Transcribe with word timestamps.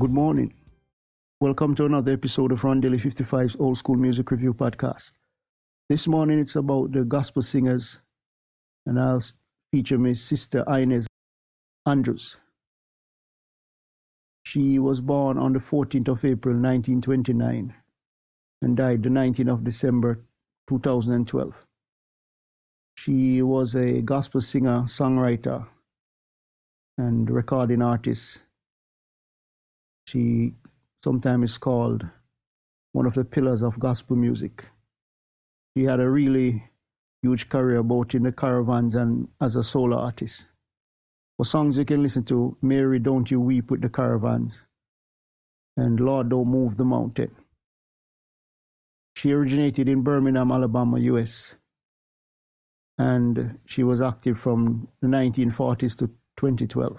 Good 0.00 0.12
morning. 0.12 0.54
Welcome 1.42 1.74
to 1.74 1.84
another 1.84 2.12
episode 2.12 2.52
of 2.52 2.60
Rondelle 2.60 2.98
55's 2.98 3.54
Old 3.60 3.76
School 3.76 3.96
Music 3.96 4.30
Review 4.30 4.54
Podcast. 4.54 5.12
This 5.90 6.06
morning 6.06 6.38
it's 6.38 6.56
about 6.56 6.92
the 6.92 7.04
gospel 7.04 7.42
singers, 7.42 7.98
and 8.86 8.98
I'll 8.98 9.22
feature 9.70 9.98
my 9.98 10.14
sister 10.14 10.64
Inez 10.68 11.06
Andrews. 11.84 12.38
She 14.46 14.78
was 14.78 15.02
born 15.02 15.36
on 15.36 15.52
the 15.52 15.58
14th 15.58 16.08
of 16.08 16.24
April 16.24 16.54
1929 16.54 17.74
and 18.62 18.76
died 18.78 19.02
the 19.02 19.10
19th 19.10 19.52
of 19.52 19.64
December 19.64 20.18
2012. 20.70 21.52
She 22.96 23.42
was 23.42 23.74
a 23.74 24.00
gospel 24.00 24.40
singer, 24.40 24.84
songwriter, 24.86 25.66
and 26.96 27.28
recording 27.28 27.82
artist 27.82 28.40
she 30.10 30.52
sometimes 31.04 31.52
is 31.52 31.58
called 31.58 32.04
one 32.92 33.06
of 33.06 33.14
the 33.14 33.24
pillars 33.24 33.62
of 33.62 33.78
gospel 33.78 34.16
music. 34.16 34.66
She 35.76 35.84
had 35.84 36.00
a 36.00 36.10
really 36.10 36.64
huge 37.22 37.48
career 37.48 37.82
both 37.82 38.14
in 38.14 38.24
the 38.24 38.32
caravans 38.32 38.96
and 38.96 39.28
as 39.40 39.54
a 39.54 39.62
solo 39.62 39.98
artist. 39.98 40.46
For 41.36 41.44
songs 41.44 41.78
you 41.78 41.84
can 41.84 42.02
listen 42.02 42.24
to, 42.24 42.56
Mary, 42.60 42.98
Don't 42.98 43.30
You 43.30 43.40
Weep 43.40 43.70
with 43.70 43.82
the 43.82 43.88
Caravans, 43.88 44.60
and 45.76 46.00
Lord, 46.00 46.28
Don't 46.28 46.48
Move 46.48 46.76
the 46.76 46.84
Mountain. 46.84 47.30
She 49.14 49.32
originated 49.32 49.88
in 49.88 50.02
Birmingham, 50.02 50.50
Alabama, 50.50 50.98
US, 50.98 51.54
and 52.98 53.58
she 53.64 53.84
was 53.84 54.00
active 54.00 54.38
from 54.40 54.88
the 55.00 55.08
1940s 55.08 55.96
to 55.98 56.08
2012, 56.36 56.98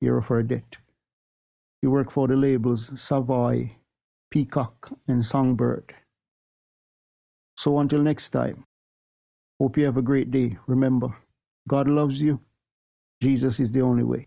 year 0.00 0.18
of 0.18 0.26
her 0.26 0.42
death. 0.42 0.85
He 1.82 1.88
worked 1.88 2.12
for 2.12 2.28
the 2.28 2.36
labels 2.36 2.90
Savoy, 3.00 3.72
Peacock, 4.30 4.92
and 5.08 5.24
Songbird. 5.24 5.94
So 7.58 7.78
until 7.80 8.02
next 8.02 8.30
time, 8.30 8.64
hope 9.60 9.78
you 9.78 9.84
have 9.86 9.96
a 9.98 10.02
great 10.02 10.30
day. 10.30 10.58
Remember, 10.66 11.08
God 11.68 11.88
loves 11.88 12.20
you. 12.20 12.40
Jesus 13.22 13.60
is 13.60 13.72
the 13.72 13.82
only 13.82 14.04
way. 14.04 14.26